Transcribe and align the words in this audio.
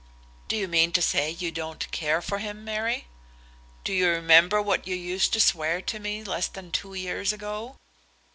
"Do 0.47 0.55
you 0.57 0.67
mean 0.67 0.91
to 0.93 1.01
say 1.03 1.29
you 1.29 1.51
don't 1.51 1.91
care 1.91 2.23
for 2.23 2.39
him, 2.39 2.63
Mary? 2.65 3.05
Do 3.83 3.93
you 3.93 4.09
remember 4.09 4.59
what 4.59 4.87
you 4.87 4.95
used 4.95 5.31
to 5.33 5.39
swear 5.39 5.79
to 5.79 5.99
me 5.99 6.23
less 6.23 6.47
than 6.47 6.71
two 6.71 6.95
years 6.95 7.31
ago?" 7.31 7.75